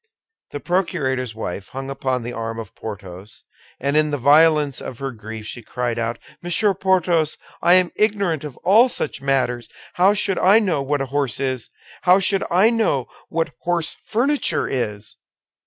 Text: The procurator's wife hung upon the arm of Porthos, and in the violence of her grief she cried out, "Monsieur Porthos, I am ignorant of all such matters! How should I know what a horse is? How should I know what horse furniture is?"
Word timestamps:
The 0.49 0.59
procurator's 0.59 1.35
wife 1.35 1.67
hung 1.69 1.91
upon 1.91 2.23
the 2.23 2.33
arm 2.33 2.57
of 2.57 2.73
Porthos, 2.73 3.43
and 3.79 3.95
in 3.95 4.09
the 4.09 4.17
violence 4.17 4.81
of 4.81 4.97
her 4.97 5.11
grief 5.11 5.45
she 5.45 5.61
cried 5.61 5.99
out, 5.99 6.17
"Monsieur 6.41 6.73
Porthos, 6.73 7.37
I 7.61 7.73
am 7.75 7.91
ignorant 7.95 8.43
of 8.43 8.57
all 8.63 8.89
such 8.89 9.21
matters! 9.21 9.69
How 9.93 10.15
should 10.15 10.39
I 10.39 10.57
know 10.57 10.81
what 10.81 11.01
a 11.01 11.05
horse 11.13 11.39
is? 11.39 11.69
How 12.01 12.19
should 12.19 12.43
I 12.49 12.71
know 12.71 13.09
what 13.29 13.53
horse 13.59 13.93
furniture 13.93 14.67
is?" 14.67 15.17